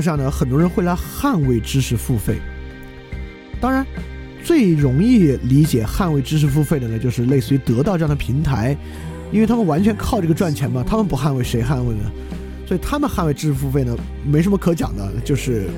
[0.00, 2.38] 上呢，很多人会来捍卫知识付费。
[3.60, 3.84] 当然，
[4.44, 8.76] 最容易理解捍卫知识付费的呢，就是类似于得到这样的平台，
[9.32, 12.10] 因为他们完全靠这个赚钱嘛，他们不捍卫谁捍卫呢？
[12.66, 15.68] 所以他们捍卫知识付费呢，没什么可讲的，就是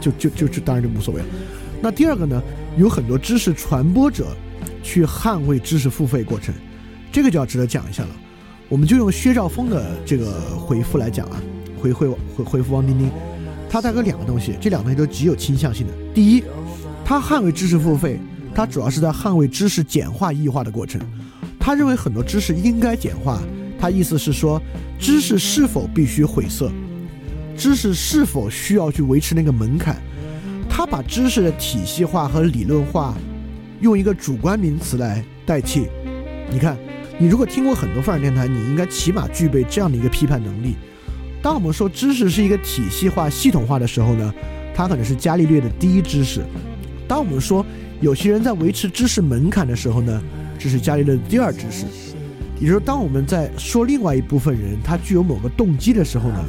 [0.00, 1.28] 就就就就当然就无所谓了。
[1.80, 2.42] 那第二个呢，
[2.76, 4.36] 有很多知识传播者
[4.82, 6.54] 去捍卫知识付费过程，
[7.10, 8.10] 这个就要值得讲一下了。
[8.68, 11.40] 我们就用薛兆丰的这个回复来讲啊，
[11.80, 13.10] 回回回回复汪丁丁，
[13.72, 15.92] 他大概两个东西，这两个东西都极有倾向性的。
[16.12, 16.42] 第一，
[17.04, 18.18] 他捍卫知识付费，
[18.52, 21.00] 他主要是在捍卫知识简化异化的过程。
[21.56, 23.40] 他认为很多知识应该简化，
[23.78, 24.60] 他意思是说，
[24.98, 26.68] 知识是否必须晦涩，
[27.56, 29.96] 知识是否需要去维持那个门槛。
[30.68, 33.14] 他把知识的体系化和理论化，
[33.80, 35.86] 用一个主观名词来代替。
[36.50, 36.76] 你看，
[37.18, 40.74] 你如果听过很多范儿电台，你应该起码具备这样的一个批判能力。
[41.42, 44.34] 当我们说知识是一个体系化、系统化的时候呢，
[44.74, 46.42] 它可能是伽利略的第一知识；
[47.08, 47.64] 当我们说
[48.00, 50.22] 有些人在维持知识门槛的时候呢，
[50.58, 51.86] 这是伽利略的第二知识。
[52.60, 56.44] 也就是，当我们在说另外一部分人他具有某个动机的时候呢，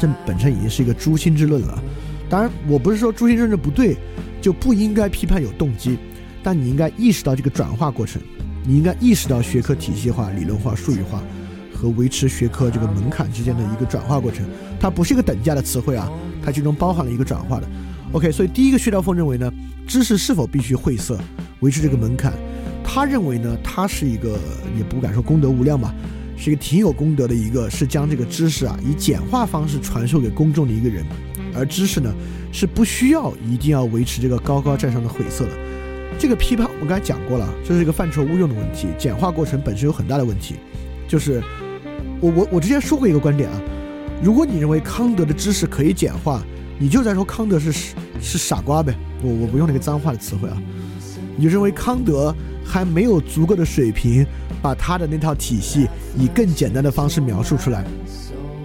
[0.00, 1.80] 这本身已经是一个诛心之论了。
[2.28, 3.96] 当然，我不是说诛心政治不对，
[4.42, 5.96] 就不应该批判有动机，
[6.42, 8.20] 但你应该意识到这个转化过程，
[8.66, 11.22] 你应该意识到学科体系化、理论化、术语化
[11.76, 14.46] 和维持学科这个门槛之间的一个转化过程，
[14.80, 16.10] 它不是一个等价的词汇啊，
[16.42, 17.68] 它其中包含了一个转化的。
[18.12, 19.52] OK，所以第一个薛兆丰认为呢，
[19.86, 21.18] 知识是否必须晦涩，
[21.60, 22.32] 维持这个门槛？
[22.82, 24.38] 他认为呢，他是一个
[24.76, 25.94] 也不敢说功德无量吧，
[26.36, 31.04] 是一个挺有功德的一个，是将这个知识啊以简化方式传授给公众的一个人。
[31.54, 32.14] 而知识呢，
[32.52, 35.52] 是不需要一定要维持这个高高在上的晦涩的。
[36.18, 38.88] 这个批判我刚才讲过了，这是一个范畴误用的问题。
[38.96, 40.54] 简化过程本身有很大的问题，
[41.08, 41.42] 就是
[42.20, 43.60] 我我我之前说过一个观点啊，
[44.22, 46.42] 如果你认为康德的知识可以简化，
[46.78, 47.72] 你就在说康德是
[48.20, 48.94] 是傻瓜呗。
[49.22, 50.56] 我我不用那个脏话的词汇啊，
[51.36, 52.34] 你就认为康德
[52.64, 54.26] 还没有足够的水平，
[54.60, 57.84] 把他的那套体系以更简单的方式描述出来。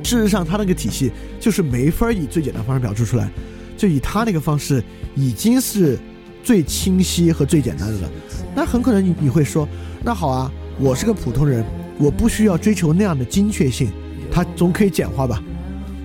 [0.03, 3.29] 事实上，他那个体系就是没法以最简单方式表述出来，
[3.77, 4.83] 就以他那个方式
[5.15, 5.97] 已经是
[6.43, 8.09] 最清晰和最简单的了。
[8.55, 9.67] 那很可能你你会说，
[10.03, 11.63] 那好啊，我是个普通人，
[12.01, 13.89] 我不需要追求那样的精确性，
[14.31, 15.41] 它总可以简化吧？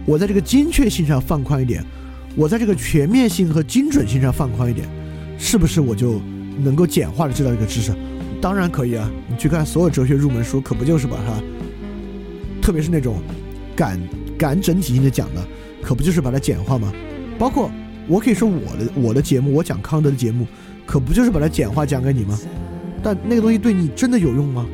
[0.04, 1.82] 我在这个精确性上放宽一点，
[2.36, 4.86] 我在这个全面性和精准性上放宽一点，
[5.38, 6.20] 是不是我就
[6.62, 7.92] 能够简化的知道这个知识？
[8.40, 11.42] 当然可以啊，你去看所有哲学入门书，可不就是把它，
[12.60, 13.16] 特别是那种。
[13.76, 14.00] 敢
[14.38, 15.46] 敢整体性的讲的，
[15.82, 16.90] 可不就是把它简化吗？
[17.38, 17.70] 包括
[18.08, 20.46] 我可以说我的我的节目，我讲康德的节目，
[20.86, 22.38] 可不就是把它简化讲给你吗？
[23.02, 24.66] 但那个东西对你真的有用吗？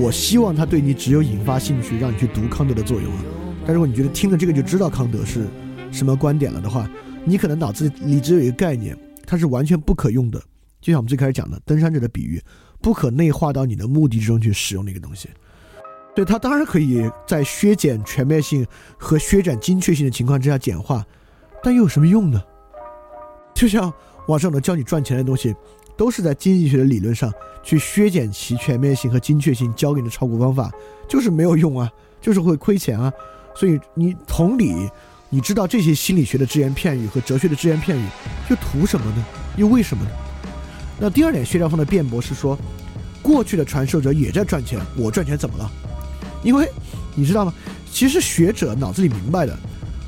[0.00, 3.24] 我希望它对你只有引发兴趣，让你去读康德的作用啊。
[3.66, 5.46] 但如果你觉得听了这个就知道康德是
[5.90, 6.88] 什么观点了的话，
[7.24, 10.40] 你可能脑子里只有一个概念，它是完全不可用的。
[10.80, 12.42] 就像我们最开始讲的登山者的比喻，
[12.82, 15.28] 不可内化到你的目的之中去使用那个东西。
[16.14, 18.66] 对它当然可以在削减全面性
[18.98, 21.04] 和削减精确性的情况之下简化，
[21.62, 22.42] 但又有什么用呢？
[23.54, 23.92] 就像
[24.28, 25.54] 网上的教你赚钱的东西，
[25.96, 27.32] 都是在经济学的理论上
[27.64, 30.70] 去削减其全面性和精确性，教给你的炒股方法
[31.08, 33.12] 就是没有用啊， 就是会亏钱啊。
[33.56, 34.74] 所以你同理，
[35.30, 38.04] 你知道这些心理学的只言片语和哲学的只言片语，
[38.50, 39.24] 又图什么呢？
[39.56, 40.10] 又为什么呢？
[41.00, 42.58] 那第二点，薛兆丰的辩驳是说，
[43.22, 45.70] 过去的传授者也在赚钱，我赚钱怎么了？
[46.42, 46.68] 因为
[47.14, 47.54] 你知道吗？
[47.90, 49.56] 其实学者脑子里明白的，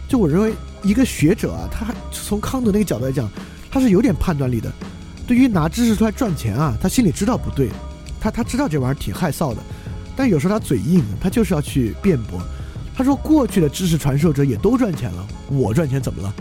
[0.09, 0.53] 就我认为
[0.83, 3.29] 一个学者啊，他从康德那个角度来讲，
[3.71, 4.71] 他是有点判断力的。
[5.27, 7.69] 对于拿知识出来赚钱啊，他心里知道不对，
[8.21, 9.61] 他他知道这玩意儿挺害臊的，
[10.17, 12.41] 但有时候他嘴硬，他就是要去辩驳。
[12.95, 16.33] 他说过去的知识传授者也都赚钱了，我赚钱怎么了？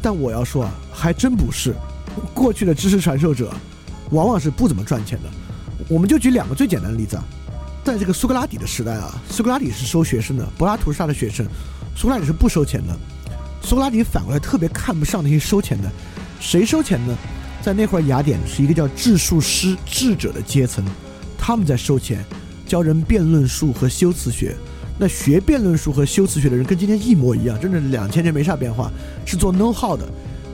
[0.00, 1.74] 但我要说啊，还真不是，
[2.32, 3.52] 过去的知识传授者
[4.10, 5.28] 往往是不怎么赚钱的。
[5.88, 7.24] 我们就举两个最简单的例子啊。
[7.84, 11.46] 在这个苏格拉底的时代啊，苏格拉底是收学生的，柏拉图是他的学生，
[11.94, 12.96] 苏格拉底是不收钱的。
[13.62, 15.90] 苏格拉底反过来特别看不上那些收钱的，
[16.40, 17.16] 谁收钱呢？
[17.66, 20.84] 在那会儿雅典是一个叫智术师智者的阶层，
[21.36, 22.24] 他们在收钱，
[22.64, 24.54] 教人辩论术和修辞学。
[24.96, 28.88] 那学辩论术和修辞学的人跟今天一模一样，真的两千年没啥变化，
[29.24, 30.06] 是做 know how 的。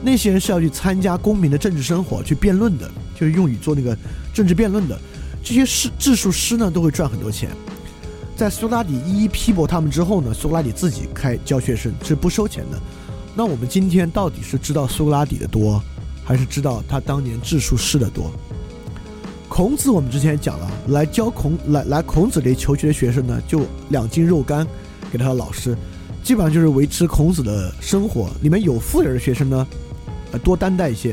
[0.03, 3.95] 那些人是要去参加公民的政治生活，去辩论的，就是用于做那个
[4.33, 4.99] 政治辩论的。
[5.45, 7.51] 这些师智术师呢，都会赚很多钱。
[8.35, 12.81] 在苏格拉底一一批驳他们之后呢，苏格拉底自己开教学生是不收钱的。
[13.35, 15.79] 那我们今天到底是知道苏格拉底的多，
[16.33, 18.33] 还是知道他当年智术师的多？
[19.51, 24.67] 孔子我们之前讲了，来教孔来来孔子这求学的学生呢，就两斤肉干
[25.11, 25.77] 给他的老师，
[26.25, 28.31] 基本上就是维持孔子的生活。
[28.41, 29.67] 里面有富人的学生呢，
[30.31, 31.13] 呃，多担待一些；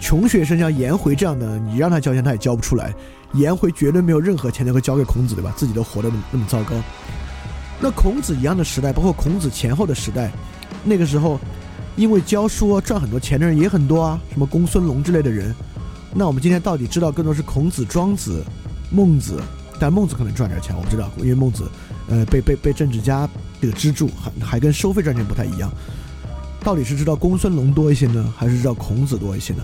[0.00, 2.92] 穷学生像颜回这样的，你让他交钱他也交不出来。
[3.34, 5.54] 颜回绝对没有任何钱能够交给孔子，对吧？
[5.56, 6.74] 自己都活得那么那么糟糕。
[7.78, 10.32] 那孔子一样的时代，包括孔子前后的时代，
[10.82, 11.38] 那个时候，
[11.96, 15.54] 因为教书赚很多钱的人也很多啊，什么公孙龙之类的人。
[16.14, 18.44] 那我们今天到底知道更多是孔子、庄子、
[18.90, 19.40] 孟子，
[19.80, 21.64] 但孟子可能赚点钱，我不知道，因为孟子，
[22.08, 23.28] 呃，被被被政治家
[23.60, 25.70] 这个资助，还还跟收费赚钱不太一样。
[26.60, 29.62] 到底是知道公孙龙多一些呢，还是知道孔子多一些呢？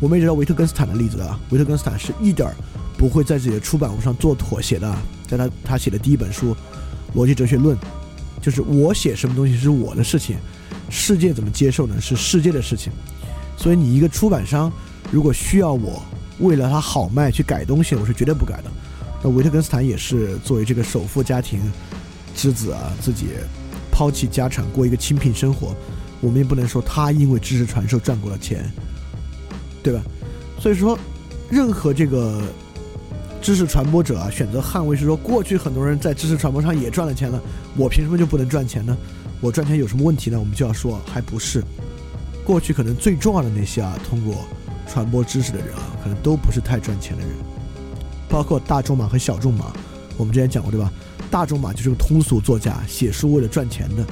[0.00, 2.54] 我们也知道维特根斯坦的例子啊，维特根斯坦是一点儿
[2.96, 4.96] 不会在自己的出版物上做妥协的，
[5.26, 6.54] 在他他写的第一本书
[7.18, 7.76] 《逻辑哲学论》，
[8.40, 10.36] 就是我写什么东西是我的事情，
[10.88, 12.00] 世界怎么接受呢？
[12.00, 12.92] 是世界的事情。
[13.56, 14.72] 所以你一个出版商。
[15.12, 16.00] 如果需要我
[16.38, 18.70] 为了他好卖去改东西，我是绝对不改的。
[19.24, 21.60] 那维特根斯坦也是作为这个首富家庭
[22.32, 23.26] 之子啊，自己
[23.90, 25.74] 抛弃家产过一个清贫生活，
[26.20, 28.70] 我们也不能说他因为知识传授赚过了钱，
[29.82, 30.00] 对吧？
[30.60, 30.96] 所以说，
[31.50, 32.40] 任何这个
[33.42, 37.42] 知识传播者啊，选择捍卫是说，过去很多人在知识传播上也赚了钱了，
[37.76, 38.96] 我凭什么就不能赚钱呢？
[39.40, 40.38] 我赚钱有什么问题呢？
[40.38, 41.62] 我们就要说，还不是
[42.44, 44.34] 过去可能最重要的那些啊，通过。
[44.92, 47.30] 传播知识的人啊，可能都不是太赚钱的人，
[48.28, 49.72] 包括大仲马和小仲马，
[50.16, 50.92] 我们之前讲过对吧？
[51.30, 54.04] 大仲马就是个通俗作家，写书为了赚钱的。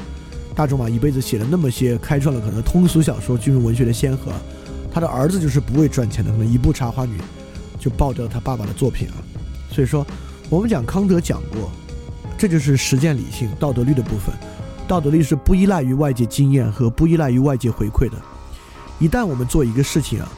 [0.55, 4.31] 大仲马一辈子写了那么些，开创了可能通俗小说进入文学的先河。
[4.93, 7.19] 他的儿子就是不为赚钱的，可能一部《茶花女》
[7.81, 9.19] 就爆掉了他爸爸的作品啊。
[9.73, 10.07] 所以说，
[10.49, 11.73] 我们讲康德讲过，
[12.39, 14.33] 这就是实践理性道德律的部分。
[14.89, 18.17] 道德力是不依赖于外界经验和不依赖于外界回馈的。
[18.99, 20.29] 一旦我们做一个事情啊。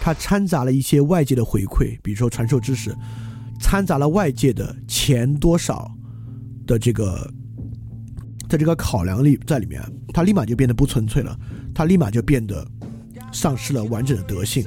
[0.00, 2.96] 它掺杂了一些外界的回馈，比如说传授知识，
[3.60, 5.90] 掺杂了外界的钱多少
[6.66, 7.30] 的这个
[8.48, 9.82] 在这个考量里在里面，
[10.14, 11.36] 它立马就变得不纯粹了，
[11.74, 12.66] 它立马就变得
[13.32, 14.64] 丧失了完整的德性。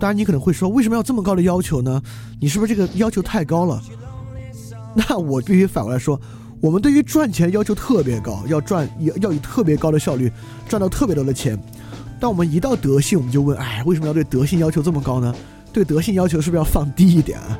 [0.00, 2.02] 当然，你可能会说，为什么要这么高的要求呢？
[2.40, 3.80] 你是不是这个要求太高了？
[4.96, 6.20] 那我必须反过来说，
[6.60, 10.30] 我们对于赚钱要求特别高，要赚要要以特别高的效率
[10.68, 11.58] 赚到特别多的钱。
[12.18, 15.34] 但我们一到德性，我们就问：哎，为什么要对德性要求这么高呢？
[15.72, 17.58] 对德性要求是不是要放低一点啊？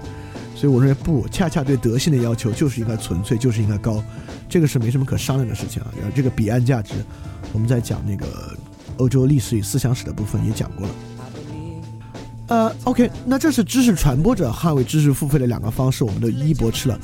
[0.55, 4.05] 所以我认为不，恰恰对德性的要求就是应该纯粹，就是应该高，
[4.51, 5.89] 这个是没什么可商量的事情啊。
[5.97, 6.93] 然后这个彼岸价值，
[7.55, 8.27] 我们在讲那个
[8.99, 10.95] 欧洲历史与思想史的部分也讲过了。
[12.49, 17.01] 呃，OK，那这是知识传播者捍卫知识付费的两个方式，我们都一一驳斥了。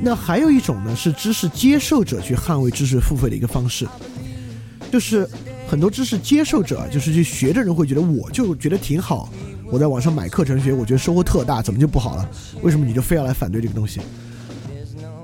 [0.00, 3.86] 那还有一种呢，是知识接受者去捍卫知识付费的一个方式，
[4.92, 5.28] 就是。
[5.70, 9.28] 很多知识接受者，就是去学的人会觉得，我就觉得挺好。
[9.70, 12.26] 我在网上买课程学，我觉得收获特大，怎么就不好了？
[12.62, 14.00] 为什么你就非要来反对这个东西？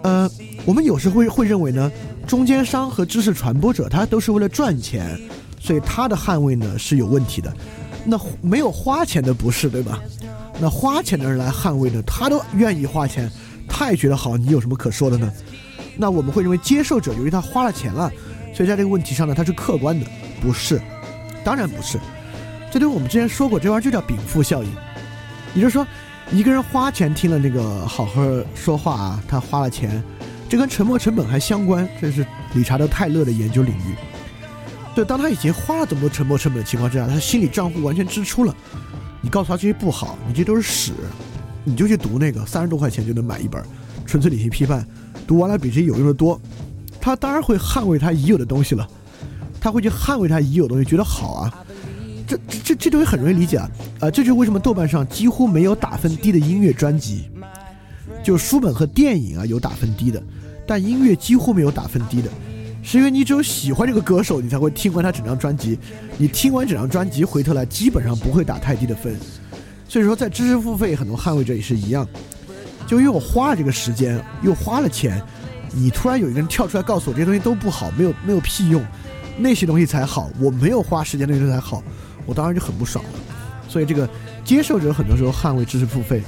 [0.02, 0.30] 呃，
[0.66, 1.90] 我们有时会会认为呢，
[2.26, 5.18] 中间商和知识传播者他都是为了赚钱，
[5.58, 7.50] 所以他的捍卫呢是有问题的。
[8.04, 9.98] 那没有花钱的不是对吧？
[10.60, 13.32] 那花钱的人来捍卫呢，他都愿意花钱，
[13.76, 15.28] 他也觉得好，你有什么可说的呢？
[15.96, 18.08] 那我们会认为接受者由于他花了钱了，
[18.54, 20.06] 所以在这个问题上呢，他是客观的。
[20.40, 20.80] 不是，
[21.42, 21.98] 当然不是。
[22.70, 24.70] 这对我们之前说过，这玩意儿就叫禀赋效应。
[25.56, 25.84] 也就是说，
[26.30, 28.22] 一个人花钱听了那个好好
[28.54, 30.00] 说话啊，他花了钱，
[30.48, 31.88] 这跟沉没成本还相关。
[32.00, 33.96] 这是理查德泰勒的研究领域。
[34.94, 38.54] 对，当他已经花了这么多沉没成本的情况之下，他心理账户完全支出了。
[39.20, 40.92] 你告诉他这些不好，你这都是屎，
[41.64, 43.60] 你就去读那个三十多块钱就能买一本
[44.06, 44.82] 《纯粹理性批判》，
[45.26, 46.40] 读完了比这些有用的多。
[47.00, 48.88] 他当然会捍卫他已有的东西了。
[49.60, 51.64] 他会去捍卫他已有东西，觉得好啊，
[52.26, 57.30] 这这这这东西很容易理解啊，啊，这就是为什么豆瓣上几乎没有打分低的音乐专辑，
[58.22, 60.22] 就书本和电影啊有打分低的，
[60.66, 62.28] 但音乐几乎没有打分低的，
[62.82, 65.78] 是因为你只有喜欢这个歌手，你才会听完他整张专辑，
[66.18, 69.16] 你听完整张专辑回头来基本上不会打太低的分，
[69.88, 72.06] 所以说在知识付费很多捍卫者也是一样，
[72.86, 75.22] 就因为我花了这个时间又花了钱，
[75.72, 78.84] 你突然有一个人跳出来告诉我这些东西都不好，没有没有屁用。
[79.36, 81.82] 那些东西才好，我没有花时间那些东西才好，
[82.24, 83.10] 我当然就很不爽了。
[83.68, 84.08] 所以这个
[84.44, 86.22] 接受者很多时候捍卫知识付费，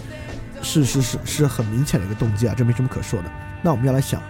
[0.60, 3.30] 是是是是很明显的一个动机啊，这没什么可说的。
[3.62, 4.20] 那我们要来想，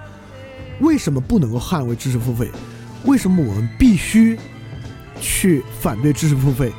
[0.80, 2.50] 为什么不能够捍卫知识付费？
[3.04, 4.38] 为什么我们必须
[5.20, 6.70] 去反对知识付费？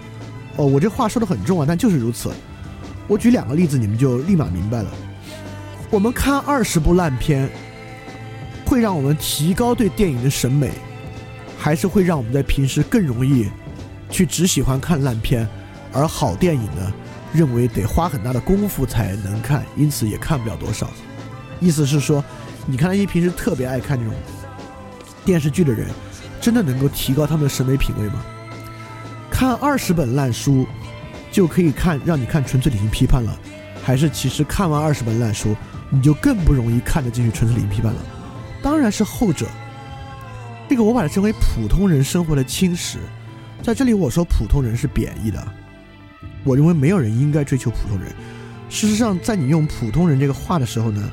[0.57, 2.29] 哦，我这话说的很重啊，但就是如此。
[3.07, 4.91] 我举两个例子，你们就立马明白了。
[5.89, 7.49] 我们看二十部烂片，
[8.65, 10.71] 会让我们提高对电影的审美。
[11.59, 13.49] 还是会让我们在平时更容易
[14.11, 15.45] 去只喜欢看烂片，
[15.91, 16.93] 而好电影呢，
[17.33, 20.87] 认为得花很大的功夫才能看，因此也看不了多少。
[21.59, 22.23] 意思是说，
[22.67, 24.13] 你看那些平时特别爱看这种
[25.25, 25.87] 电视剧的人，
[26.39, 28.23] 真的能够提高他们的审美品味吗？
[29.37, 30.65] 看二十本烂书，
[31.31, 33.39] 就可以看让你看纯粹理性批判了，
[33.83, 35.55] 还是其实看完二十本烂书，
[35.91, 38.01] 你就更不容易看得进去纯粹理性批判了？
[38.63, 39.45] 当然是后者。
[40.67, 42.97] 这个我把它称为普通人生活的侵蚀。
[43.61, 45.47] 在这里我说普通人是贬义的，
[46.43, 48.11] 我认为没有人应该追求普通人。
[48.71, 51.11] 事实上，在你用普通人这个话的时候呢，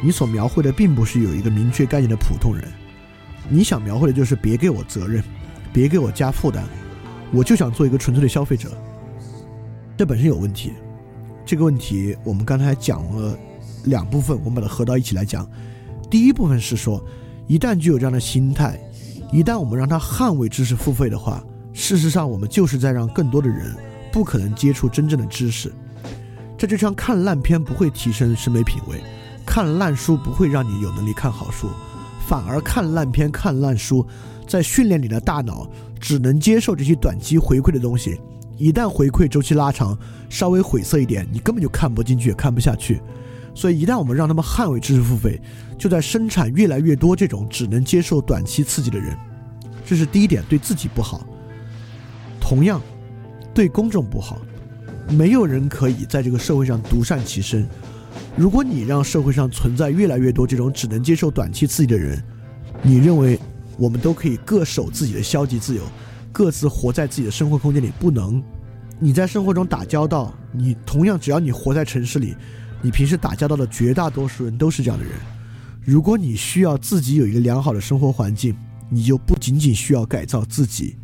[0.00, 2.72] 你所描绘的并不是有一个明确概念的普通人，
[3.48, 5.20] 你想描绘的就是别给我责任，
[5.72, 6.62] 别给我加负担，
[7.34, 8.70] 我就想做一个纯粹的消费者。
[9.96, 10.72] 这本身有问题。
[11.44, 13.36] 这个问题我们刚才讲了
[13.84, 15.48] 两部分，我们把它合到一起来讲。
[16.10, 17.04] 第一部分是说，
[17.46, 18.78] 一旦具有这样的心态。
[19.32, 23.74] 一旦我们让他捍卫知识付费的话，事实上我们就是在让更多的人
[24.12, 25.72] 不可能接触真正的知识。
[26.56, 29.02] 这就像看烂片不会提升审美品味，
[29.44, 31.68] 看烂书不会让你有能力看好书，
[32.28, 34.06] 反而看烂片、看烂书，
[34.46, 35.68] 在训练你的大脑
[36.00, 38.20] 只能接受这些短期回馈的东西。
[38.56, 39.98] 一旦回馈周期拉长，
[40.28, 43.00] 稍微晦涩一点，你根本就看不进去，也看不下去。
[43.54, 45.40] 所以，一旦我们让他们捍卫知识付费，
[45.78, 49.16] 就在生产越来越多这种只能接受短期刺激的人，
[49.84, 51.26] 这是第一点，对自己不好。
[52.40, 52.80] 同样，
[53.52, 54.40] 对公众不好。
[55.08, 57.68] 没有人可以在这个社会上独善其身。
[58.36, 62.22] 如果你让社会上存在越来越多这种只能接受短期刺激的人，
[62.82, 63.38] 你认为
[63.76, 65.82] 我们都可以各守自己的消极自由，
[66.32, 67.92] 各自活在自己的生活空间里？
[67.98, 68.42] 不能。
[68.98, 72.34] 你在生活中打交道，你同样只要你活在城市里。
[72.80, 75.14] 你平时打交道的绝大多数人都是这样的人。
[75.82, 78.54] 如果你需要自己有一个良好的生活环境，
[78.88, 80.96] 你就不仅仅需要改造自己，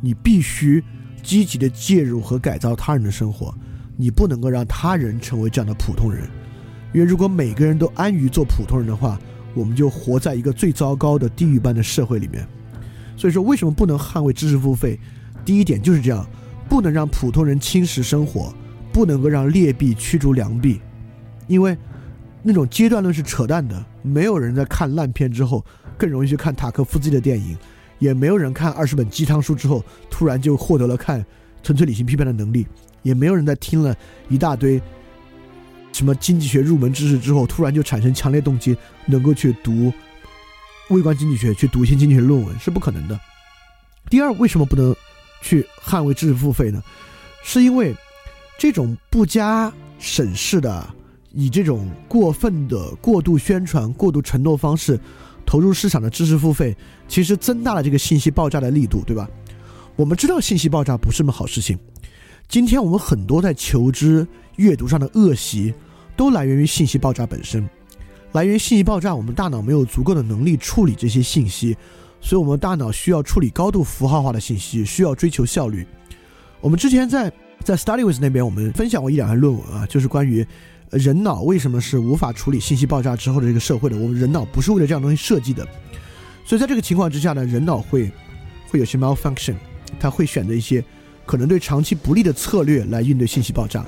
[0.00, 0.82] 你必须
[1.22, 3.54] 积极的介入和改造他人的生活。
[3.96, 6.28] 你不能够让他人成为这样的普通人，
[6.92, 9.18] 因为如果每个人都安于做普通人的话，
[9.56, 12.46] 我们就活在一个最糟糕的地狱般的社会里面。
[13.16, 15.00] 所以说，为什么不能捍卫知识付费？
[15.44, 16.24] 第一点就是这样，
[16.68, 18.54] 不能让普通人侵蚀生活，
[18.92, 20.80] 不能够让劣币驱逐良币。
[21.46, 21.76] 因为
[22.42, 25.64] 那种阶段论是扯淡的，没有人在看烂片之后
[25.96, 27.56] 更容易去看塔科夫斯基的电影，
[27.98, 31.24] 也没有人看二十本鸡汤书之后突然就获得了看
[31.62, 32.66] 纯粹理性批判的能力，
[33.02, 33.96] 也没有人在听了
[34.28, 34.80] 一大堆
[35.96, 38.76] 什么经济学入门知识之后突然就产生强烈动机
[39.06, 39.90] 能够去读
[40.90, 43.18] 微观经济学，去读一些经济学论文，是不可能的。
[44.10, 44.94] 第二，为什么不能
[45.40, 46.82] 去捍卫知识付费呢？
[47.42, 47.96] 是因为
[48.58, 50.86] 这种不加审视的。
[51.32, 54.98] 以这种过分的过度宣传、过度承诺方式
[55.44, 56.76] 投入市场的知识付费，
[57.08, 59.28] 其实增大了这个信息爆炸的力度，对吧？
[59.96, 61.78] 我们知道信息爆炸不是什么好事情。
[62.48, 64.26] 今天我们很多在求知、
[64.56, 65.74] 阅读上的恶习，
[66.16, 67.68] 都来源于信息爆炸本身。
[68.32, 71.76] 来源于信息爆炸，我们大脑没有足够的能力处理这些信息，
[72.20, 75.86] 所以我们大脑需要处理高度符号化的信息，需要追求效率。
[76.60, 77.32] 我们之前在
[77.62, 80.46] 在 StudyWith 那边，我们分享过一两篇论文啊，就是关于。
[80.92, 83.96] 人脑为什么是无法处理信息爆炸之后的这个社会的？
[83.98, 85.66] 我们人脑不是为了这样东西设计的，
[86.44, 88.08] 所以在这个情况之下呢，人脑会
[88.68, 89.56] 会有些 malfunction，
[89.98, 90.82] 它会选择一些
[91.26, 93.84] 可能对长期不利的策略来应对信息爆炸。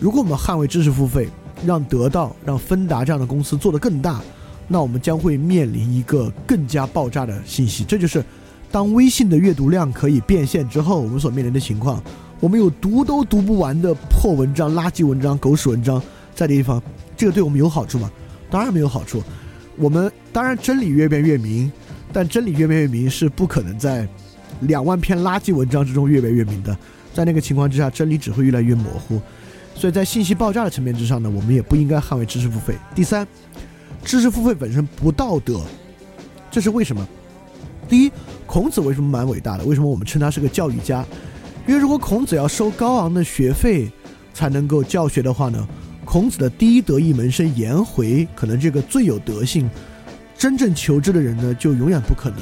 [0.00, 1.28] 如果我们捍卫知识付费，
[1.66, 4.20] 让得到、让芬达这样的公司做得更大，
[4.66, 7.84] 那我们将会面临一个更加爆炸的信息。
[7.84, 8.24] 这就是
[8.70, 12.02] 当微信的阅读量可以变现之后，我们所面临的情况。
[12.40, 16.00] 我们有读都读不完的破文章、垃圾文章、狗屎文章。
[16.34, 16.80] 在的地方，
[17.16, 18.08] 这个对我们有好处吗？
[18.48, 19.20] 当然没有好处。
[19.76, 21.70] 我们当然真理越辩越明，
[22.12, 24.06] 但真理越辩越明是不可能在
[24.60, 26.76] 两万篇垃圾文章之中越辩越明的。
[27.12, 29.20] 在那个情况之下，真理只会越来越模糊。
[29.78, 32.74] 所以在信息爆炸的层面之上呢，我们也不应该捍卫知识付费。
[32.96, 33.24] 第三，
[34.02, 35.60] 知识付费本身不道德，
[36.50, 37.06] 这是为什么？
[37.88, 38.10] 第一，
[38.44, 39.64] 孔子为什么蛮伟大的？
[39.64, 41.06] 为什么我们称他是个教育家？
[41.64, 43.88] 因为如果孔子要收高昂的学费
[44.34, 45.68] 才能够教学的话呢？
[46.04, 49.70] 孔子的第一得意门生颜回，可能这个最有德性、
[50.36, 52.38] 真正求知的人呢，就永远不可能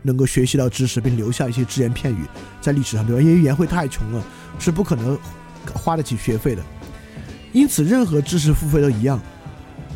[0.00, 2.24] 能够学习到知识，并留下一些只言片语
[2.60, 3.22] 在历史上，对吧？
[3.22, 4.24] 因为颜回太穷了，
[4.58, 5.16] 是不可能
[5.74, 6.62] 花得起学费的。
[7.52, 9.20] 因此，任何知识付费都一样。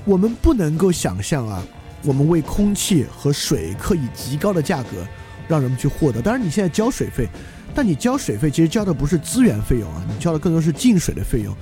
[0.04, 1.62] 我们不能够想象啊，
[2.04, 5.06] 我们为空气和水可以极高的价格
[5.48, 6.22] 让人们去获得。
[6.22, 7.26] 当然，你现在交水费，
[7.74, 11.52] 但你交水费其实交的不是资源费用啊，你交的更多是进水的费用。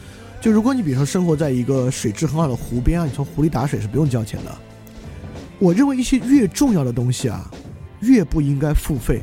[0.41, 4.55] 就如果你比如说生活在一个水质很好的湖边啊，你从湖里打水是不用交钱的。
[5.59, 7.51] 我认为一些越重要的东西啊，
[8.01, 9.23] 越不应该付费，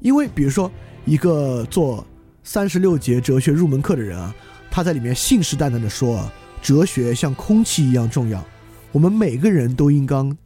[0.00, 0.68] 因为比如说
[1.04, 2.04] 一个做
[2.52, 4.34] 三十六节哲学入门课的人啊，
[4.70, 6.30] 他在里面信誓旦旦的说，
[6.60, 8.46] 哲学像空气一样重要，
[8.92, 10.36] 我们每个人都应当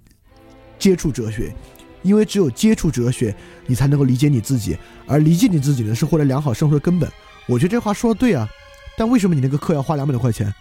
[0.78, 1.52] 接触哲学，
[2.02, 3.34] 因为只有接触哲学，
[3.66, 7.10] 你才能够理解你自己，而理解你自己呢，是获得良好生活的根本。
[7.48, 8.48] 我觉得这话说的对啊，
[8.96, 10.54] 但为什么你那个课要花两百多块钱？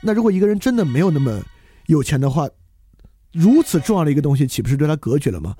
[0.00, 1.38] 那如果一个人真的没有那么
[1.88, 2.48] 有钱的话，
[3.30, 5.54] 如此重要的一个东西，岂不是对他隔绝了吗？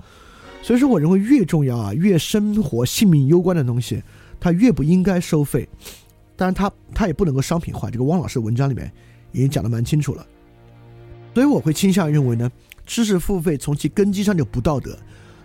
[0.63, 4.01] 所以说，我认为越重要啊，越生活性命攸关的东西，
[4.43, 5.65] 它越不应该收费。
[6.35, 7.89] 当然，它它也不能够商品化。
[7.89, 8.91] 这个汪老师文章里面
[9.31, 10.27] 已经讲得蛮清楚了。
[11.33, 12.51] 所以我会倾向认为呢，
[12.85, 14.99] 知识付费从其根基上就不道德。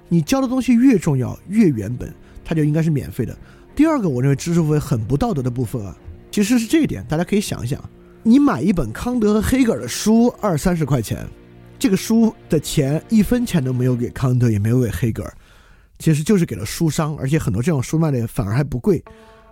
[0.09, 2.13] 你教的东西越重要越原本，
[2.45, 3.39] 它就应该是免费的。
[3.77, 5.97] 第二个，我认为知识付费很不道德的部分啊，
[6.33, 7.81] 其实是这一点，大家可以想一想：
[8.25, 11.25] 你买一本康德和黑格尔的书二三十块钱。
[11.79, 15.33] 这个书的钱一分钱都没有给康德，也没有给黑格尔，
[15.99, 19.03] 其实就是给了书商，而且很多这种书卖的反而还不贵，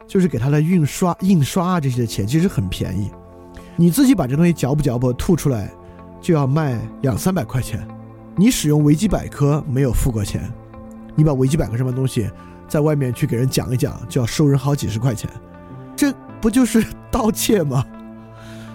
[0.06, 3.10] 就是给他的印刷、印刷啊这些的钱，其实很便宜。
[3.74, 5.70] 你自己把这东西嚼不嚼不吐出来，
[6.20, 7.86] 就要卖两三百块钱。
[8.36, 10.50] 你使用维基百科没有付过钱，
[11.14, 12.30] 你把维基百科上面东西
[12.68, 15.28] 在外面去给人讲一讲，就要收人好几十块钱，
[15.96, 17.84] 这不就是盗窃吗？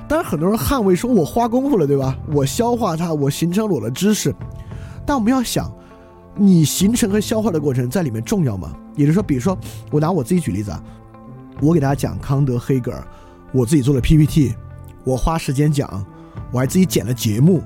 [0.07, 2.17] 当然，很多人捍卫说：“我花功夫了，对吧？
[2.33, 4.35] 我消化它，我形成了我的知识。”
[5.07, 5.71] 但我们要想，
[6.35, 8.73] 你形成和消化的过程在里面重要吗？
[8.95, 9.57] 也就是说，比如说，
[9.91, 10.83] 我拿我自己举例子啊，
[11.61, 13.05] 我给大家讲康德、黑格尔，
[13.51, 14.53] 我自己做了 PPT，
[15.03, 16.05] 我花时间讲，
[16.51, 17.61] 我还自己剪了节目，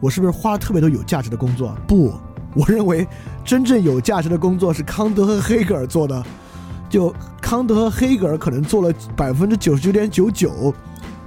[0.00, 1.76] 我是不是花了特别多有价值的工作？
[1.86, 2.12] 不，
[2.54, 3.06] 我认为
[3.44, 6.24] 真正有价值的工作是康德和黑格尔做的。
[6.90, 10.74] 就康德和黑格尔可能做了百分之九十九点九九。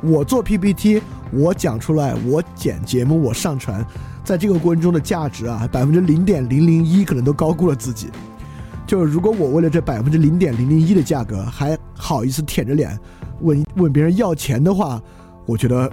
[0.01, 1.01] 我做 PPT，
[1.31, 3.83] 我讲出来，我剪节目，我上传，
[4.25, 8.09] 在这个过程中的价值啊，百分之零点零零一可能都高估了自己。
[8.87, 12.99] 就是如果我为了这百分之零点零零一的价格还好意思舔着脸
[13.41, 15.01] 问问别人要钱的话，
[15.45, 15.89] 我觉得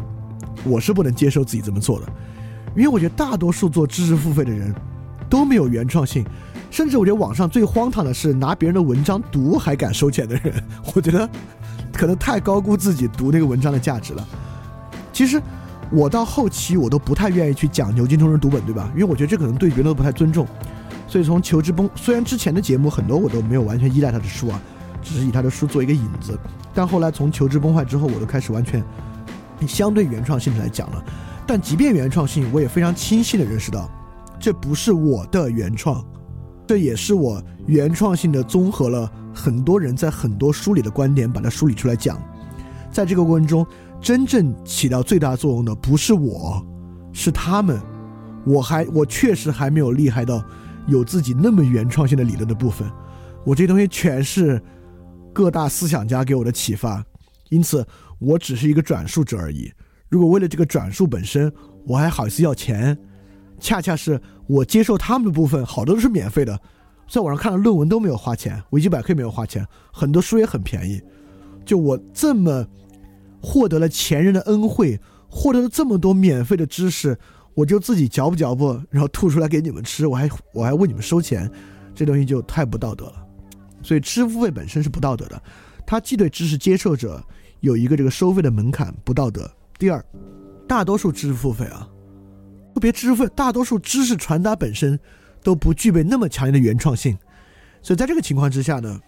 [0.64, 2.06] 我是不能接受自己这么做的，
[2.74, 4.74] 因为我觉得大多数做知识付费的人
[5.30, 6.24] 都没有原创性，
[6.70, 10.52] 甚至我觉得网上最荒唐的是拿别人的文章读还敢收钱的人，
[10.94, 11.28] 我觉得。
[11.94, 14.26] 可能太高估自己读那个文章的价值了。
[15.12, 15.40] 其实，
[15.92, 18.90] 我到后期我都不太愿意去讲牛津通人读本，对吧？
[18.94, 20.46] 因为我觉得这可能对别人都不太尊重。
[21.06, 24.60] 所以从求之崩，虽然之前的节目很多我都没有完全依赖他的书啊，
[25.02, 26.38] 只是以他的书做一个引子。
[26.72, 28.82] 但后来从求之崩坏之后，我都开始完全
[29.66, 31.04] 相对原创性的来讲了。
[31.46, 33.90] 但即便原创性，我也非常清晰的认识到，
[34.40, 36.02] 这不是我的原创，
[36.66, 39.10] 这也是我原创性的综合了。
[39.34, 42.18] 很多人在很多书里的观点，把它梳理出来讲，
[42.90, 43.66] 在这个过程中，
[44.02, 46.66] 真正起到最大作用的不是我，
[47.12, 47.80] 是他们。
[48.44, 50.44] 我还我确实还没有厉害到
[50.88, 52.90] 有自己那么原创性的理论的部分。
[53.44, 54.60] 我这些东西全是
[55.32, 57.04] 各大思想家给我的启发，
[57.50, 57.86] 因此
[58.18, 59.72] 我只是一个转述者而已。
[60.08, 61.52] 如果为了这个转述本身，
[61.86, 62.98] 我还好意思要钱，
[63.60, 66.60] 恰恰是我接受他们的部分，好多都是免费的。
[67.08, 71.00] 在网上看的论文都没有花钱，维基百科也没有花钱，很多书也很便宜。
[71.64, 72.66] 就我这么
[73.42, 77.18] 获得了前人的恩惠，获得了这么多免费的知识，
[77.54, 81.50] 我就自己嚼不嚼不，然后吐出来给你们吃，我还我还问你们收钱，
[81.94, 83.26] 这东西就太不道德了。
[83.82, 85.42] 所以知识付费本身是不道德的，
[85.84, 87.22] 它既对知识接受者
[87.60, 89.50] 有一个这个收费的门槛不道德。
[89.78, 90.02] 第二，
[90.66, 91.88] 大多数知识付费啊，
[92.72, 94.98] 特别知识付费，大多数知识传达本身。
[95.44, 97.18] 都不具备那么强烈的原创性，
[97.82, 99.00] 所以在这个情况之下呢，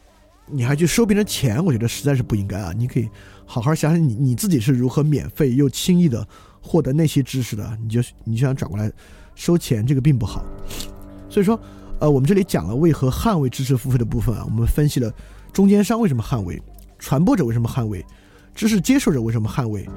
[0.47, 2.73] 你还去收别人钱，我觉得实在是不应该啊！
[2.77, 3.09] 你可以
[3.47, 6.27] 好好想想你你自己是如何免费又轻易的
[6.61, 8.91] 获得那些知识的，你就你就想转过来
[9.35, 10.45] 收钱，这个并不好。
[11.29, 11.59] 所以说，
[11.99, 15.13] 呃，我们这里讲了为何捍卫知识付费的部分啊，我们分析了
[15.53, 16.63] 中间商为什么捍卫，
[16.99, 18.05] 传播者为什么捍卫，
[18.55, 19.89] 知识接受者为什么捍卫，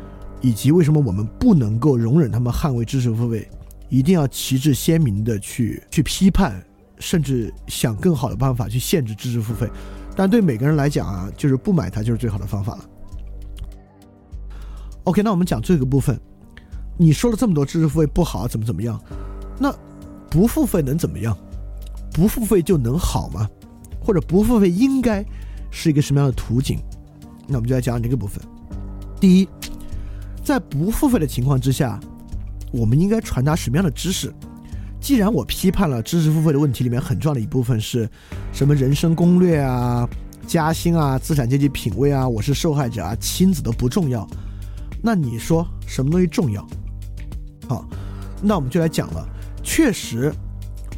[0.41, 3.47] 以及为什么我们不能够容忍他们捍卫知识付费。
[3.89, 6.62] 一定要旗帜鲜明的去去批判，
[6.99, 9.69] 甚至想更好的办法去限制知识付费，
[10.17, 12.86] 但对每个人来讲啊，就是不买它就是最好的方法了。
[15.03, 16.19] OK，那我们讲这个部分，
[16.97, 18.99] 你说了这么多知识付费不好，怎么怎么样？
[19.60, 19.71] 那
[20.27, 21.38] 不付费能怎么样？
[22.12, 23.47] 不付费就能好吗？
[24.03, 25.23] 或者不付费应该
[25.69, 26.80] 是一个什么样的图景？
[27.47, 28.43] 那我们就来讲讲这个部分。
[29.19, 29.47] 第一，
[30.43, 31.99] 在不付费的情况之下。
[32.69, 34.32] 我们应该传达什么样的知识？
[35.07, 38.09] 既然我批判了知识付费的问题里面很重要的一部分是
[38.51, 40.05] 什么人生攻略啊、
[40.45, 44.27] 加薪啊、资产阶级品位啊、我是受害者啊、亲子都不重要，
[45.01, 46.61] 那你说什么东西重要？
[47.69, 47.87] 好，
[48.41, 49.25] 那我们就来讲了。
[49.63, 50.29] 确实，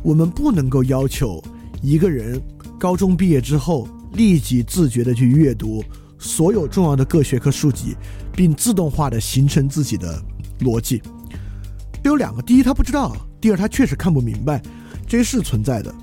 [0.02, 1.40] 我们不能够要求
[1.84, 2.42] 一个人
[2.80, 5.84] 高中毕业之后立即自觉的去阅读
[6.18, 7.96] 所有重要的各学科书籍，
[8.36, 10.20] 并自动化的形成自己的
[10.62, 11.00] 逻辑。
[12.04, 14.62] 有两个，第一他不知道，第二他确实看不明白，
[15.08, 15.94] 这是存在的。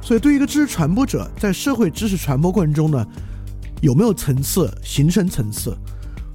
[0.00, 3.06] 所以，对于一个知识传播者，在社会知识传播过程中呢，
[3.80, 5.76] 有没有层次，形成层次？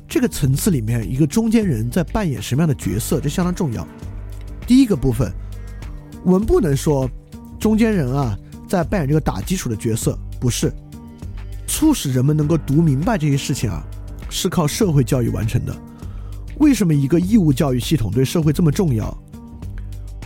[0.07, 3.85] 这个层次里面，一个中间人在扮演什么样的角色，这相当重要。
[4.65, 5.29] 第一个部分，
[6.23, 7.09] 我们不能说
[7.59, 8.37] 中间人啊
[8.69, 10.71] 在扮演这个打基础的角色，不是。
[11.67, 13.83] 促使人们能够读明白这些事情啊，
[14.29, 15.75] 是靠社会教育完成的。
[16.59, 19.15] 为什么一个义务教育系统对社会这么重要？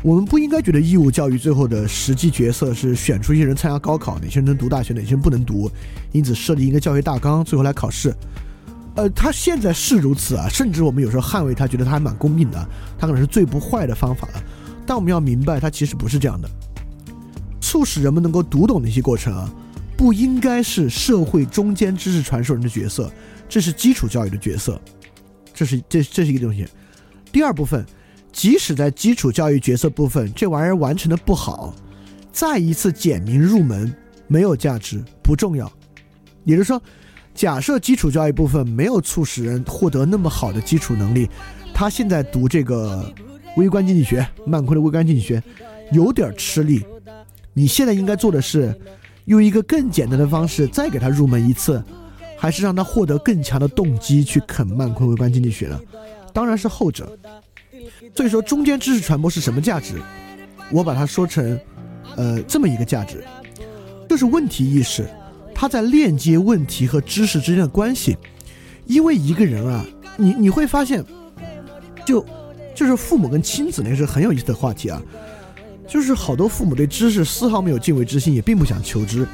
[0.04, 5.70] 我们不应该觉得义务教育最后的实际角色是选出一些人参加高考，哪些人能读大学，哪些人不能读，
[6.12, 8.14] 因此设立一个教学大纲，最后来考试。
[8.96, 14.44] 呃，他现在是如此啊，甚至我们有时候捍卫他，觉得他还蛮公平的，他可能是最不坏的方法了。
[14.86, 16.50] 但我们要明白，他其实不是这样的。
[17.62, 19.50] 促使人们能够读懂那些过程啊，
[19.96, 23.10] 不应该是社会中间知识传授人的角色，
[23.48, 24.82] 这是基础教育的角色，
[25.54, 26.68] 这是这这是一个东西。
[27.32, 27.86] 第二部分，
[28.32, 31.74] 即使在基础教育角色部分，这玩意儿完成的不好，
[32.32, 33.94] 再一次简明入门
[34.28, 35.72] 没有价值，不重要。
[36.44, 36.82] 也就是说。
[37.34, 41.30] 假设基础教育部分没有促使人获得那么好的基础能力，
[41.74, 43.10] 他现在读这个
[43.56, 45.42] 微观经济学，曼昆的微观经济学，
[45.94, 46.84] 有点吃力。
[47.54, 48.78] 你现在应该做的是，
[49.26, 51.82] 用一个更简单的方式再给他入门一次，
[52.38, 55.80] 还是让他获得更强的动机去啃曼昆微观经济学呢？
[56.34, 57.18] 当然是后者。
[58.14, 59.96] 所以说，中间知识传播是什么价值？
[60.70, 61.60] 我把它说成，
[62.16, 63.24] 呃，这么一个价值，
[64.08, 65.08] 就是问题意识。
[65.54, 68.18] 它在链接问题和知识之间的关系，
[68.86, 69.86] 因为一个人啊，
[70.18, 71.04] 你你会发现，
[72.06, 72.26] 就
[72.74, 75.02] 就是父母跟亲子那是很有意思的话题啊，
[75.88, 79.28] 就是好多父母对知识丝毫没有敬畏之心，也并不想求知，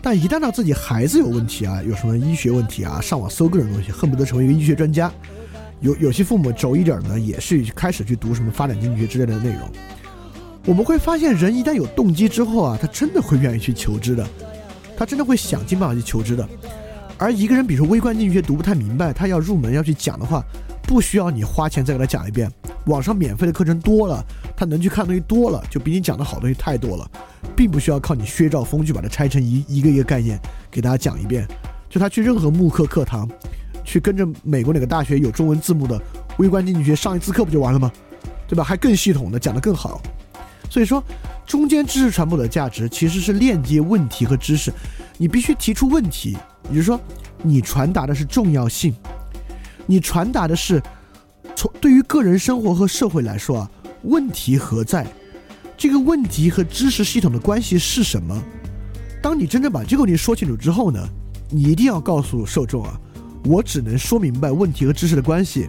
[0.00, 5.12] 但一旦到自己孩子有问题啊，有什么医学问题啊，上网搜各种东西，恨不得成为一个医学专家。
[5.80, 9.68] 有有些父母轴一点呢，也是开始去读什么发展经济学之类的内容。
[10.66, 14.26] 我们会发现，人一旦有动机之后啊，他真的会愿意去求知的。
[14.96, 16.46] 他真的会想尽办法去求知的，
[17.16, 20.42] 而一个人，比如说微观经济学读不太明白，他要入门要去讲的话，
[20.82, 22.50] 不需要你花钱再给他讲一遍，
[22.86, 24.24] 网上免费的课程多了，
[24.56, 27.08] 他能去看的东西多了，就比你讲的好东西太多了，
[27.54, 30.36] 并不需要靠你薛兆丰去把它拆成一一个一个概念
[30.68, 31.46] 给大家讲一遍，
[31.88, 33.30] 就他去任何慕课课堂，
[33.88, 36.00] 去跟着美国哪个大学有中文字幕的
[36.36, 37.90] 微观经济学上一次课不就完了吗？
[38.46, 38.62] 对吧？
[38.62, 40.00] 还更系统的讲得更好，
[40.70, 41.02] 所以说。
[41.46, 44.70] 中间知识传播的价值其实是链接问题和知识，
[45.16, 46.36] 你必须提出问题，
[46.68, 47.00] 也就是说，
[47.42, 48.94] 你传达的是重要性，
[49.86, 50.82] 你传达的是
[51.56, 53.70] 从对于个人生活和社会来说啊，
[54.02, 55.06] 问题何在？
[55.74, 58.38] 这个问题和知识系统的关系是什么？
[59.22, 61.02] 当你真正把这个问题说清楚之后呢，
[61.48, 63.00] 你一定要告诉受众啊，
[63.44, 65.68] 我只能说明白问题和知识的关系，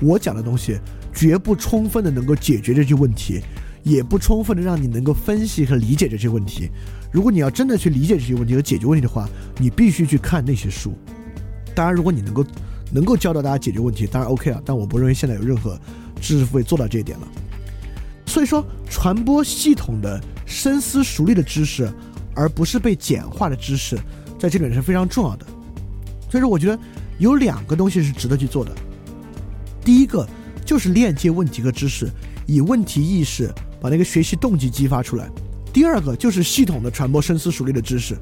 [0.00, 0.78] 我讲的东西
[1.14, 3.40] 绝不充分的能够解决这些问题。
[3.82, 6.68] 也不充分的让你能够分析和理解这些问题。
[7.10, 9.26] 如果你要真的去理解这些问题和解决问题的话，
[9.58, 10.92] 你必须去看那些书。
[11.74, 12.44] 当然，如果你能够
[12.92, 14.60] 能够教导大家解决问题，当然 OK 啊。
[14.66, 15.80] 但我不认为现在有任何
[16.20, 17.28] 知识付费做到这一点了。
[18.26, 21.90] 所以说，传播系统的深思熟虑的知识，
[22.34, 23.98] 而不是被简化的知识，
[24.38, 25.46] 在这里是非常重要的。
[26.30, 26.78] 所以说，我觉得
[27.18, 28.70] 有两个东西是值得去做的。
[29.84, 30.26] 第一个
[30.64, 32.08] 就是链接问题和知识，
[32.46, 33.52] 以问题意识。
[33.82, 35.26] 把那个学习动机激发出来。
[35.72, 38.14] 第二个就是系统的传播深思熟虑的知识，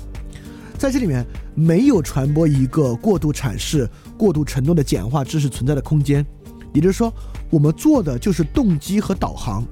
[0.79, 6.25] 在这里面没有传播一个过度阐释、过度承诺的简化知识存在的空间。
[6.73, 7.12] 也就是说，
[7.51, 9.66] 我们做的就是动机和导航，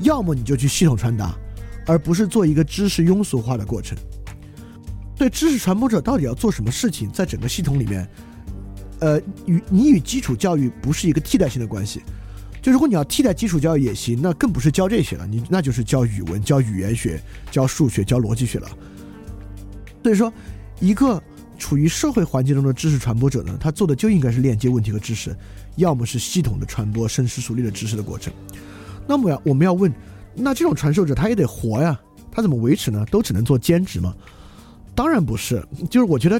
[0.00, 1.32] 要么你就去系统传达，
[1.86, 3.96] 而不是做一个知识庸俗化的过程。
[5.20, 8.08] 对知识传播者到底要做什么事情，在整个系统里面，
[9.00, 12.00] 呃，与你与基础教育不是一个替代性的关系。
[12.62, 18.68] 就如果你要替代基础教育也行，那更不是教这些了，你那就是教语文、教语言学、教数学、教逻辑学了。
[20.02, 20.32] 所以说，
[20.80, 21.22] 一个
[21.58, 25.36] 处于社会环境中的知识传播者呢，他做的就应该是链接问题和知识，
[25.76, 28.32] 要么是系统的传播深思熟虑的知识的过程。
[29.06, 29.92] 那么要我们要问，
[30.34, 32.00] 那这种传授者他也得活呀，
[32.32, 33.04] 他怎么维持呢？
[33.10, 34.14] 都只能做兼职吗？
[35.00, 36.38] 当然不是，就是我觉得，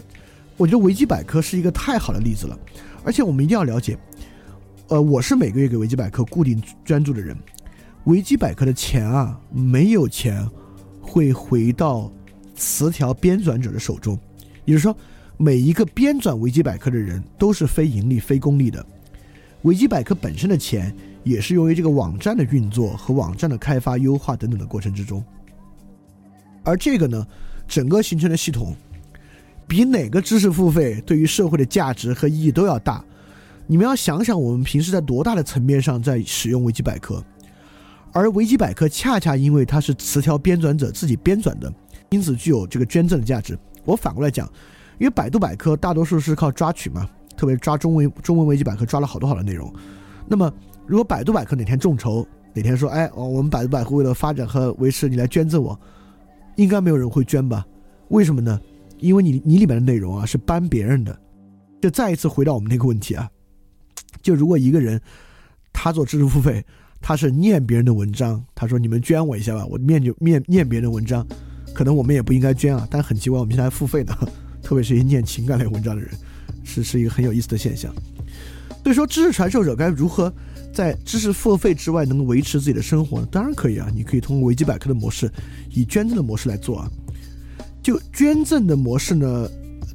[0.58, 2.58] 我觉得维基百科是一个太好的例子了，
[3.02, 3.98] 而且我们一定要了解。
[4.88, 7.34] 呃，我是每个月给维基百科固定捐助的人。
[8.04, 10.46] 维基百科的钱啊，没有钱
[11.00, 12.12] 会回到
[12.54, 14.12] 词条编纂者的手中。
[14.66, 14.94] 也就是说，
[15.38, 18.84] 每一个编纂维基百科的人都是非盈利、非公利的。
[19.62, 20.94] 维基百科本身的钱
[21.24, 25.24] 也是由于这个网站的运作和网站的开发、优化等等的过程之中。
[26.62, 27.26] 而这个呢，
[27.70, 28.74] 整个形成的系统，
[29.68, 33.02] 比哪个知识付费对于社会的价值和意义都要大。
[33.68, 37.24] 你们要想想，我们平时在多大的层面上在使用维基百科，
[38.10, 41.72] 而维基百科恰恰因为它是词条编纂者自己编纂的，
[42.08, 43.56] 因此具有这个捐赠的价值。
[43.84, 44.50] 我反过来讲，
[44.98, 49.72] 因为百度百科大多数是靠抓取嘛，特别抓中文中文维基百科抓了好多好多内容。
[50.26, 50.52] 那么
[50.88, 55.78] 如果百度百科哪天众筹，哪天说，哎，哦，我们百度百科为了发展和维持，你来捐赠我，
[56.56, 57.66] 应该没有人会捐吧？
[58.08, 58.60] 为什么呢？
[58.98, 61.18] 因为你你里面的内容啊是搬别人的。
[61.80, 63.30] 就再一次回到我们那个问题啊，
[64.20, 65.00] 就如果一个人
[65.72, 66.64] 他做知识付费。
[67.02, 71.26] 他是念别人的文章，他说：“你们捐我一下吧，我念就念念别人的文章，
[71.72, 74.14] 可能我们也不应该捐啊，但很奇怪，我们现在付费呢，
[74.62, 76.10] 特别是一些念情感类文章的人，
[76.62, 77.90] 是是一个很有意思的现象。
[78.84, 80.30] 所以说，知识传授者该如何
[80.72, 83.26] 在知识付费之外能够维持自己的生活呢？
[83.30, 85.30] 当然可以啊，你可以通过维基百科的模式，
[85.70, 86.90] 以捐赠的模式来做啊。
[87.82, 89.48] 就捐赠的模式呢，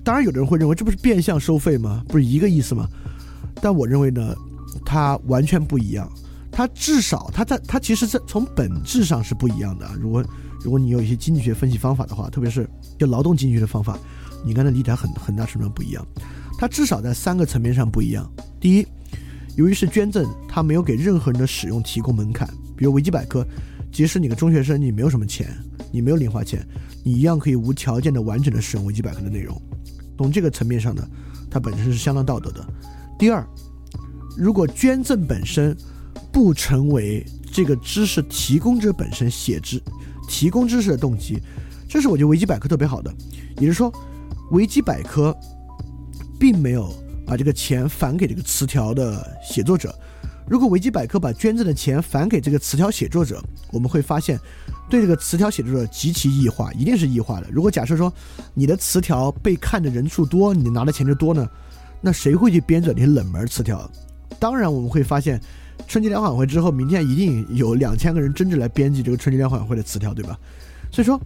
[0.03, 2.03] 当然有的人会认为这不是变相收费吗？
[2.07, 2.87] 不是一个意思吗？
[3.61, 4.35] 但我认为呢，
[4.85, 6.11] 它完全不一样。
[6.51, 9.85] 它至少，它在它其实，在从本质上是不一样的。
[9.85, 10.23] 啊如果
[10.63, 13.99] 如果你有一些经济学分析方法的话，特别是就劳动经济学的方法，
[14.43, 16.05] 你刚才理解很很大程度上不一样。
[16.57, 18.27] 它至少在三个层面上不一样。
[18.59, 18.87] 第一，
[19.55, 22.47] 由于是捐赠，它没有给任何人的使用提供门槛。
[22.75, 23.45] 比如维基百科，
[23.91, 25.47] 即使你个中学生，你没有什么钱，
[25.91, 26.65] 你没有零花钱，
[27.03, 29.59] 你一样可以无条件的完整的使用维基百科的内容。
[30.17, 31.07] 从这个层面上呢，
[31.49, 32.65] 它本身是相当道德的。
[33.17, 33.47] 第二，
[34.37, 35.75] 如果捐赠本身，
[36.33, 39.81] 不成为这个知识提供者本身写知
[40.27, 41.39] 提供知识的动机，
[41.87, 43.13] 这是我觉得维基百科特别好的。
[43.57, 43.89] 也就是说，
[44.51, 45.33] 维基百科
[46.37, 46.93] 并没有
[47.25, 49.93] 把这个钱返给这个词条的写作者。
[50.47, 54.39] 如果维基百科把捐赠的钱返给这个词条写作者，我们会发现
[54.89, 57.47] 对这个词条写作者极其异化，一定是异化的。
[57.51, 58.13] 如果假设说
[58.53, 61.49] 你的词条被看的人数多，你拿的钱就多呢？
[62.01, 63.89] 那谁会去编纂这些冷门词条？
[64.39, 65.41] 当然，我们会发现。
[65.87, 70.39] 春节联欢晚会之后，明天一定有两千个人争着来编辑这个春节联欢晚会的词条，对吧？
[70.89, 71.19] 所以说，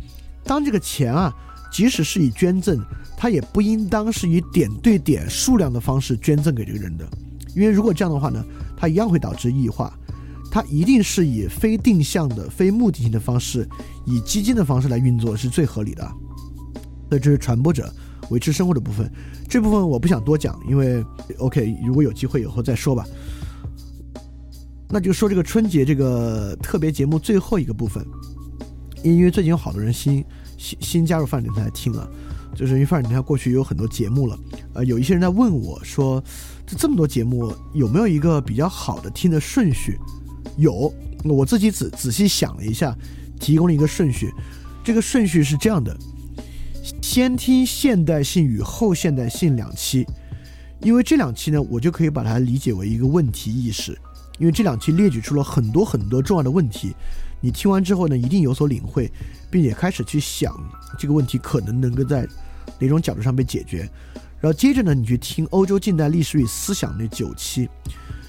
[0.44, 1.32] 当这个钱啊，
[1.72, 2.80] 即使是以捐赠，
[3.18, 7.08] 它也不应当是以点对点数量的方式捐赠给这个人的，
[7.56, 8.44] 因为如果这样的话呢，
[8.76, 9.94] 它一样会导致异化。
[10.52, 13.70] 它一定是以非定向的、非目的性的方式，
[14.04, 16.12] 以基金的方式来运作是最合理的。
[17.08, 17.94] 那这是传播者
[18.32, 19.08] 维持生活的部分，
[19.48, 21.06] 这部分我不想多讲，因为
[21.38, 23.06] OK，如果有机会以后再说吧。
[24.90, 28.04] 那就说这个春节这个特别节目最后一个部分，
[29.04, 30.26] 因为最近有好多人新
[30.60, 32.06] 新新加入范电台听啊，
[32.54, 34.38] 就是因为范电台过去有很多节目了，
[34.74, 36.22] 呃，有一些人在问我说，
[36.68, 39.98] 这这么多节目有没有一个比较好的听的顺序？
[40.58, 40.94] 有，
[41.24, 42.94] 我自己仔仔细想了一下，
[43.40, 44.30] 提供了一个顺序，
[44.84, 45.98] 这个顺序是这样的：
[47.02, 50.06] 先听现代性与后现代性两期，
[50.82, 53.98] 因为这两期呢，我就可以把它理解为一个问题意识。
[54.38, 56.94] 因为这两期列举出了很多很多重要的问题，
[57.42, 59.12] 你听完之后呢，一定有所领会，
[59.50, 60.54] 并且开始去想
[60.98, 62.28] 这个问题可能能够在
[62.80, 63.90] 哪种角度上被解决。
[64.40, 67.70] 然后接着呢，你去听欧洲近代历史与思想那九期，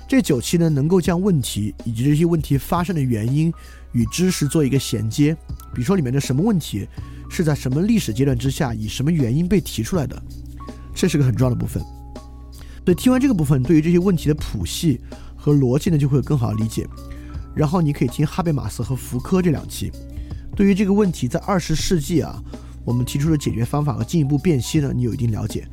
[0.09, 3.53] 这九期呢能够将问题以及这些问题发生的原因
[3.93, 5.35] 与知识做一个衔接。
[5.75, 6.87] 比如说里面的什么问题
[7.29, 10.21] 是在什么历史阶段之下以什么原因被提出来的，
[10.95, 11.83] 这是个很重要的部分。
[12.85, 15.01] 对听完这个部分，对于这些问题的谱系。
[15.43, 16.87] 和逻辑呢就会有更好理解，
[17.55, 19.91] 然后你可以听哈贝马斯和福柯这两期，
[20.55, 22.43] 对于这个问题在二十世纪啊，
[22.85, 25.67] 我们提出的解决方法和进一步辨析呢，你有一定了解，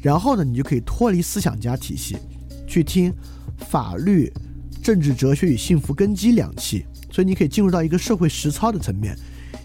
[0.00, 2.16] 然后呢，你就可以脱离思想家体系，
[2.66, 3.12] 去听
[3.58, 4.32] 法律、
[4.82, 9.16] 政治哲学与幸福根基两期，所以你可以进入到一个社会实操的层面，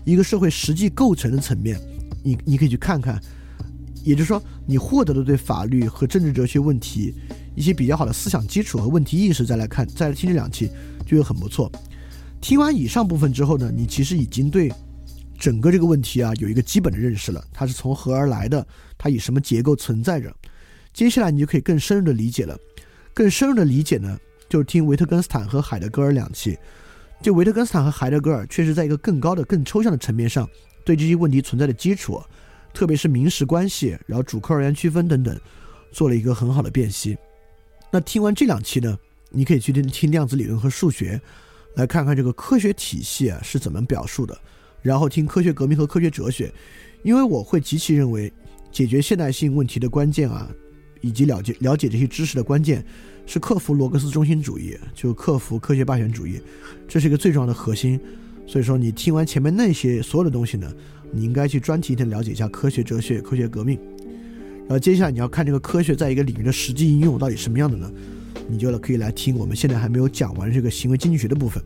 [0.03, 1.79] 一个社会实际构成的层面，
[2.23, 3.21] 你你可以去看看，
[4.03, 7.13] 也就是说，你获得了对法律和政治哲学问题。
[7.55, 10.69] 一些比较好的思想基础和问题意识，再来看，再来听这两期，
[11.05, 11.71] 就会很不错。
[12.41, 14.71] 听完以上部分之后呢，你其实已经对
[15.39, 18.65] 整个这个问题啊有一个基本的认识了，它是从何而来的，
[18.97, 20.33] 它以什么结构存在着。
[20.93, 22.57] 接下来你就可以更深入的理解了。
[23.13, 24.17] 更深入的理解呢，
[24.49, 26.57] 就是听维特根斯坦和海德格尔两期。
[27.21, 30.49] 就维特根斯坦和海德格尔确实在一个更高的、更抽象的层面上，
[30.83, 32.21] 对这些问题存在的基础，
[32.73, 35.39] 特别是名实关系，然后主客二元区分等等，
[35.91, 37.17] 做了一个很好的辨析。
[37.93, 38.97] 那听完这两期呢，
[39.29, 41.21] 你可以去听听量子理论和数学，
[41.75, 44.35] 来看看这个科学体系啊是怎么表述的，
[44.81, 46.51] 然后听科学革命和科学哲学，
[47.03, 48.33] 因为我会极其认为，
[48.71, 50.49] 解决现代性问题的关键啊，
[51.01, 52.83] 以及了解了解这些知识的关键，
[53.27, 56.41] 是克服罗格斯中心主义，就克服科学霸权主义，
[56.87, 57.99] 这是一个最重要的核心。
[58.47, 60.67] 所以说，你听完前面那些所有的东西呢，
[61.11, 63.79] 你应该去专题的了解一下科学哲学、科学革命。
[64.63, 67.91] 然后接下来你要看这个科学在一个领域的实际应用到底什么样的呢？
[68.49, 71.63] 你就可以来听我们现在还没有讲完这个行为经济学的部分。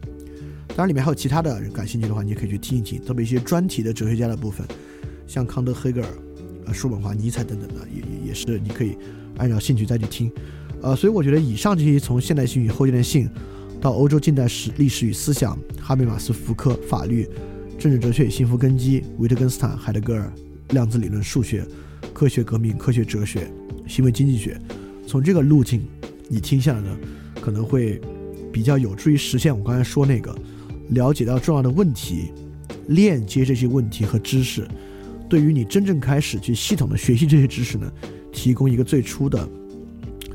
[0.69, 4.67] 当然里面还有其他的感兴趣的话，你也可以去听一听，特别一些专题的哲学家的部分，
[5.25, 6.07] 像康德、黑格尔、
[6.65, 8.95] 呃叔本华、尼采等等的，也也也是你可以
[9.37, 10.31] 按照兴趣再去听。
[10.81, 13.27] 呃，所以我觉得以上这些从现代性与后现代性
[13.81, 17.27] 到欧洲近代史历史与思想，哈贝马斯、福柯、法律、
[17.79, 20.31] 政治哲学与幸福根基，维特根斯坦、海德格尔、
[20.69, 21.65] 量子理论、数学、
[22.17, 23.47] 科学革命、科学哲学、
[23.85, 24.59] 行为经济学，
[25.05, 25.85] 从这个路径
[26.27, 26.97] 你听下来呢，
[27.39, 28.01] 可能会
[28.51, 30.35] 比较有助于实现我刚才说那个
[30.89, 32.31] 了解到重要的问题，
[32.87, 34.67] 链接这些问题和知识，
[35.29, 37.87] 对于你真正开始去系统的学习这些知识呢，
[38.31, 39.47] 提供一个最初的。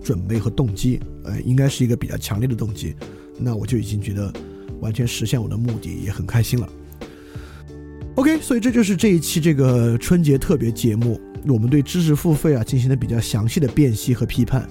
[0.05, 2.95] 准备和动机，呃，应该是一个比较强烈的动机，
[3.38, 4.33] 那我就已经觉得
[4.81, 6.68] 完全实现我的目的，也很开心了。
[8.16, 14.69] OK，所以这就是这一期这个春节特别节目，我们对知识付费啊进行了比较详细的辨析和批判。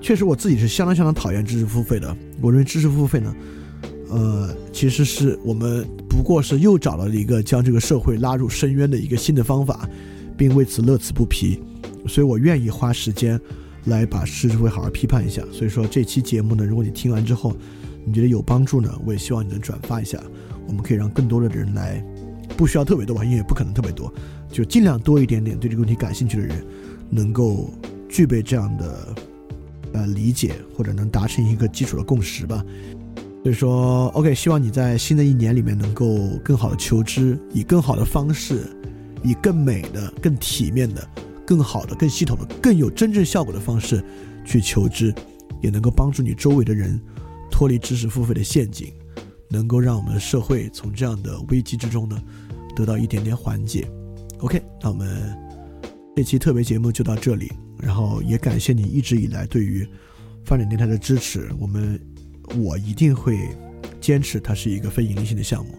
[0.00, 2.16] 确实，我自己是相当相当讨厌知识付费的。
[2.40, 3.34] 我认为知识付费呢，
[4.10, 9.88] 呃，其实是我们不过是又找到了一个将这个社会拉入深渊的一个新的方法，
[10.36, 11.60] 并为此乐此不疲。
[12.06, 13.40] 所以我愿意花时间。
[13.86, 17.54] 来把知识会好好批判一下，所以说这期节目呢，如果你听完之后，
[18.06, 20.18] 你觉得有帮助呢，我也希望你能转发一下，
[20.66, 22.02] 我们可以让更多的人来，
[22.56, 24.10] 不需要特别多吧，因为也不可能特别多，
[24.54, 26.64] 就尽量多一点点对这个问题感兴趣的人，
[27.10, 27.68] 能够
[28.08, 29.14] 具备这样的
[29.94, 32.64] 呃理解，或者能达成一个基础的共识吧。
[33.42, 36.06] 所以说，OK，希望你在新的一年里面能够
[36.44, 38.70] 更好的求知，以更好的方式，
[39.24, 41.04] 以更美的、更体面的。
[41.46, 44.02] 更好的、更系统的、更有真正效果的方式
[44.46, 45.12] 去求知，
[45.60, 46.98] 也能够帮助你周围的人
[47.50, 48.90] 脱离知识付费的陷阱，
[49.50, 52.18] 能够让我们的社会从这样的危机之中呢
[52.74, 53.86] 得到一点点缓解。
[54.38, 55.36] OK，那我们
[56.14, 59.86] 这期特别节目就到这里，然后也感谢你一直以来对于
[60.44, 61.50] 发展电台的支持。
[61.58, 61.98] 我们
[62.56, 63.48] 我一定会
[64.00, 65.72] 坚持它是一个非盈利性的项目，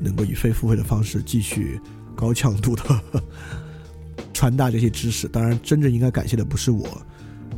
[0.00, 1.80] 能够以非付费的方式继续
[2.14, 2.82] 高强度的。
[4.34, 7.00] 传达这些知识，当然，真正应该感谢的不是我，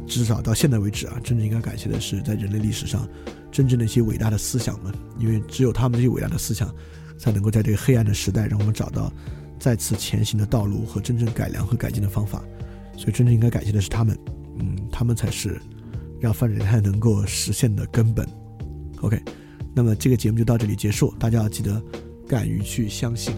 [0.07, 3.09] 至少到现在为止啊，真正应该感谢的是在人类历史上
[3.51, 6.73] 真正的一些伟大的思想们，因为只有他们这些伟大的思想，
[7.17, 9.11] 才能够在这个黑暗的时代，让我们找到
[9.65, 12.45] 再次前行的道路和真正改良和改进的方法。
[12.99, 14.15] 所以，真正应该感谢的是他们，
[14.59, 15.59] 嗯，他们才是
[16.21, 18.29] 让范人泰能够实现的根本。
[19.01, 19.19] OK，
[19.75, 21.83] 那么这个节目就到这里结束，大家要记得
[22.29, 23.35] 敢于去相信。